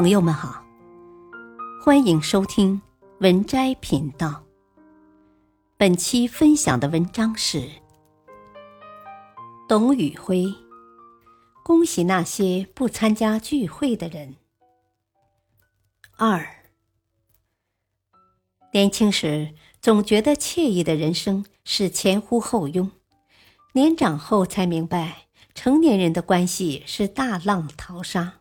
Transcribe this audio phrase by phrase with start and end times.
[0.00, 0.64] 朋友们好，
[1.84, 2.80] 欢迎收听
[3.18, 4.44] 文摘频道。
[5.76, 7.68] 本期分享的文章是
[9.68, 10.54] 董宇辉。
[11.64, 14.36] 恭喜那些不参加聚会的人。
[16.16, 16.46] 二，
[18.72, 22.88] 年轻时总觉得惬意的人生是前呼后拥，
[23.72, 25.26] 年长后才明白，
[25.56, 28.37] 成年人的关系是大浪淘沙。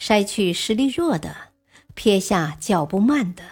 [0.00, 1.34] 筛去实力弱的，
[1.94, 3.42] 撇下脚步慢的，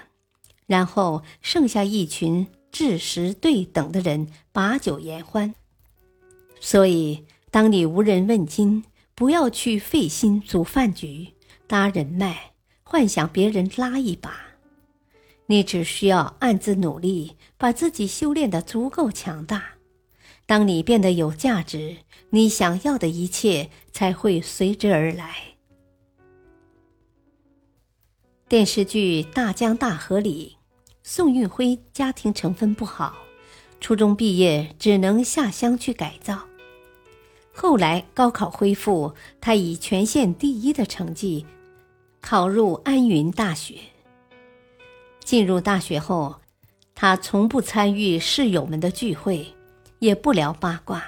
[0.67, 5.55] 然后剩下一群志识对等的人把酒言欢。
[6.61, 7.25] 所以。
[7.55, 8.83] 当你无人问津，
[9.15, 11.29] 不要去费心组饭局、
[11.69, 12.51] 搭人脉、
[12.83, 14.35] 幻想别人拉一把。
[15.47, 19.63] 你只需要暗自努力，把自己修炼的足够强大。
[20.47, 21.99] 当你变得有价值，
[22.31, 25.54] 你想要的一切才会随之而来。
[28.55, 30.57] 电视剧《大江大河》里，
[31.03, 33.17] 宋运辉家庭成分不好，
[33.81, 36.39] 初中毕业只能下乡去改造。
[37.53, 41.45] 后来高考恢复，他以全县第一的成绩
[42.21, 43.75] 考入安云大学。
[45.25, 46.37] 进入大学后，
[46.95, 49.45] 他从不参与室友们的聚会，
[49.99, 51.05] 也不聊八卦，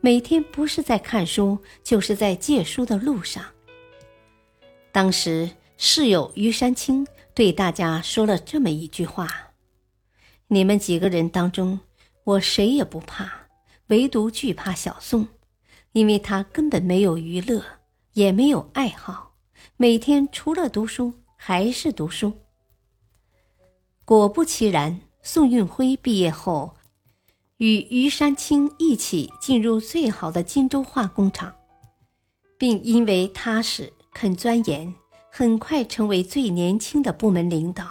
[0.00, 3.44] 每天不是在看书，就是在借书的路上。
[4.92, 9.28] 当时室友于山青对大家说了这么一句话
[10.48, 11.80] ：“你们几个人当中，
[12.24, 13.48] 我谁也不怕，
[13.88, 15.28] 唯独惧怕小宋。”
[15.92, 17.64] 因为他根本没有娱乐，
[18.12, 19.32] 也没有爱好，
[19.78, 22.34] 每天除了读书还是读书。
[24.04, 26.76] 果不其然，宋运辉毕业后，
[27.56, 31.56] 与于山青一起进入最好的荆州化工厂，
[32.58, 34.94] 并因为踏实肯钻研，
[35.38, 37.84] 很快成为最年轻的部门领导。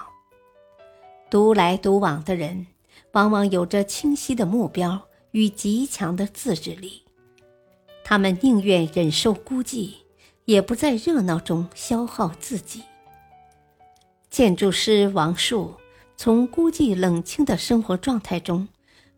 [1.30, 2.66] 独来独往的人，
[3.12, 7.04] 往往有着清晰的目标与极强的自制力。
[8.04, 9.92] 他们宁愿忍受孤寂，
[10.46, 12.82] 也不在热闹中消耗自己。
[14.32, 15.76] 建筑师王树
[16.18, 18.68] 从孤寂冷清的生活状态中，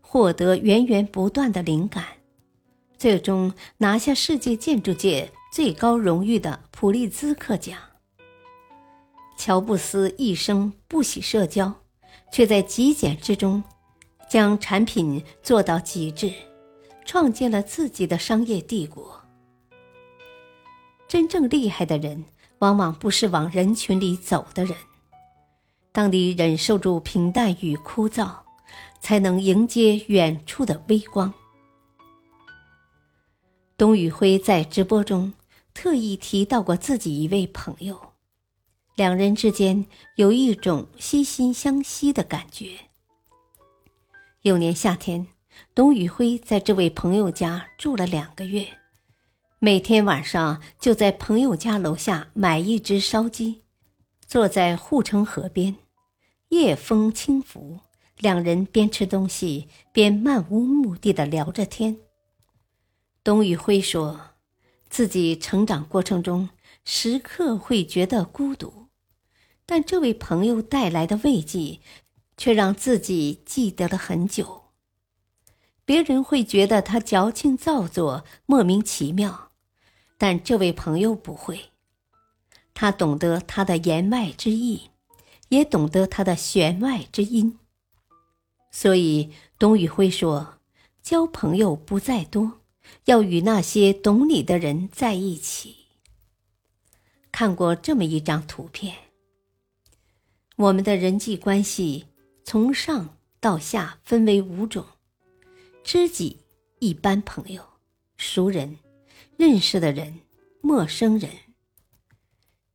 [0.02, 2.04] 获得源源不断的灵感，
[2.98, 7.78] 最终拿下世界建筑界最高荣誉的普利兹克奖。
[9.38, 11.72] 乔布斯一生不喜社交，
[12.32, 13.62] 却在极简之中，
[14.28, 16.30] 将产品做到极致。
[17.06, 19.18] 创建了自己的商业帝国。
[21.06, 22.22] 真正厉害的人，
[22.58, 24.76] 往往不是往人群里走的人。
[25.90, 28.30] 当你忍受住平淡与枯燥，
[29.00, 31.32] 才能迎接远处的微光。
[33.78, 35.32] 董宇辉在直播中
[35.72, 38.07] 特意提到过自己一位朋友，
[38.98, 39.86] 两人之间
[40.16, 42.70] 有一种惺惺相惜的感觉。
[44.42, 45.28] 有年夏天。
[45.72, 48.66] 董宇辉在这位朋友家住了两个月，
[49.60, 53.62] 每天晚上就在朋友家楼下买一只烧鸡，
[54.24, 55.76] 坐在护城河边，
[56.48, 57.78] 夜风轻拂，
[58.18, 61.98] 两人边吃东西边漫无目的的聊着天。
[63.22, 64.20] 董宇辉说，
[64.88, 66.48] 自己成长过程中
[66.84, 68.87] 时刻会觉得孤独，
[69.70, 71.80] 但这位朋友带来的慰藉，
[72.38, 74.62] 却让自己记得了很久。
[75.84, 79.50] 别人会觉得他矫情造作、莫名其妙，
[80.16, 81.66] 但这位朋友不会。
[82.72, 84.88] 他懂得他的言外之意，
[85.50, 87.58] 也懂得他的弦外之音。
[88.70, 90.54] 所以，董宇辉说
[91.02, 92.60] ：“交朋友不在多，
[93.04, 95.76] 要与那些懂你的人在一起。”
[97.30, 98.94] 看过这么一张图片：
[100.58, 102.06] 我们的人际关系
[102.42, 104.84] 从上到下分为五种。
[105.84, 106.40] 知己、
[106.80, 107.62] 一般朋友、
[108.16, 108.76] 熟人、
[109.36, 110.18] 认识的人、
[110.60, 111.30] 陌生人。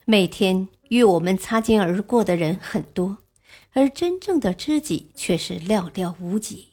[0.06, 3.18] 每天与我们擦肩而过的人很多，
[3.74, 6.70] 而真正的知己却是寥寥无几。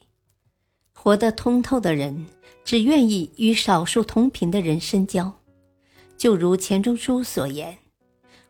[0.93, 2.25] 活得通透的人，
[2.63, 5.41] 只愿意与少数同频的人深交。
[6.17, 7.77] 就如钱钟书所言：“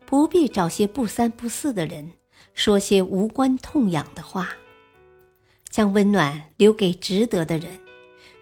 [0.06, 2.12] 不必找些不三不四的人，
[2.54, 4.56] 说些无关痛痒的话。”
[5.70, 7.80] 将温暖留给值得的人，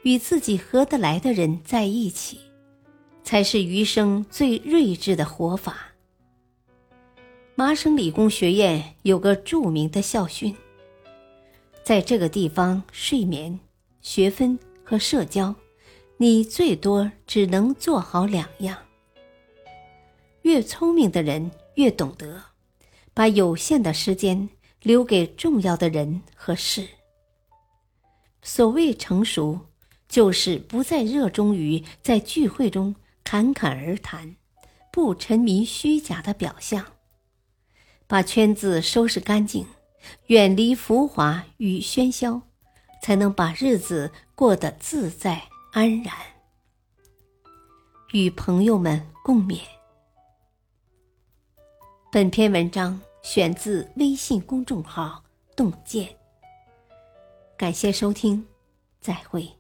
[0.03, 2.41] 与自己合得来的人在一起，
[3.23, 5.93] 才是余生最睿智的活法。
[7.55, 10.57] 麻省理工学院有个著名的校训：
[11.85, 13.61] 在这个地方，睡眠、
[14.01, 15.55] 学分和社交，
[16.17, 18.77] 你最多只能做好两样。
[20.43, 22.43] 越聪明的人越懂得，
[23.21, 24.49] 把有限的时间
[24.81, 26.89] 留给重要的人和事。
[28.41, 29.61] 所谓成熟，
[30.09, 34.37] 就是不再热衷于在聚会中侃侃而谈，
[34.91, 36.83] 不沉迷虚假的表象，
[38.07, 39.67] 把圈子收拾干净，
[40.29, 42.41] 远离浮华与喧嚣，
[43.03, 45.43] 才能把日子过得自在
[45.73, 46.15] 安然。
[48.13, 49.61] 与朋友们共勉。
[52.11, 55.23] 本篇文章选自微信公众号
[55.55, 56.09] “洞见”。
[57.57, 58.47] 感谢收听，
[59.01, 59.60] 再会。